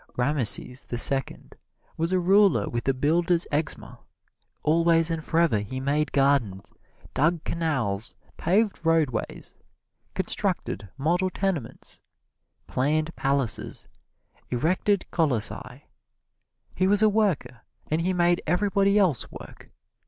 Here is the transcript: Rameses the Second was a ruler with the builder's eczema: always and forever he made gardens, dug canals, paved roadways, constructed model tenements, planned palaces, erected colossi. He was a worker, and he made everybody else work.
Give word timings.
Rameses 0.17 0.87
the 0.87 0.97
Second 0.97 1.53
was 1.95 2.11
a 2.11 2.17
ruler 2.19 2.67
with 2.67 2.85
the 2.85 2.93
builder's 2.95 3.45
eczema: 3.51 3.99
always 4.63 5.11
and 5.11 5.23
forever 5.23 5.59
he 5.59 5.79
made 5.79 6.11
gardens, 6.11 6.73
dug 7.13 7.43
canals, 7.43 8.15
paved 8.35 8.83
roadways, 8.83 9.55
constructed 10.15 10.89
model 10.97 11.29
tenements, 11.29 12.01
planned 12.65 13.15
palaces, 13.15 13.87
erected 14.49 15.05
colossi. 15.11 15.85
He 16.73 16.87
was 16.87 17.03
a 17.03 17.07
worker, 17.07 17.61
and 17.85 18.01
he 18.01 18.11
made 18.11 18.41
everybody 18.47 18.97
else 18.97 19.31
work. 19.31 19.69